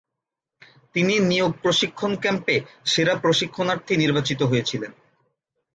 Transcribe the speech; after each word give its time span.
তিনি 0.95 1.13
নিয়োগ 1.21 1.51
প্রশিক্ষণ 1.61 2.11
ক্যাম্পে 2.15 2.55
'সেরা 2.85 3.13
প্রশিক্ষণার্থী' 3.15 3.95
নির্বাচিত 3.97 4.39
হয়েছিলেন। 4.43 4.91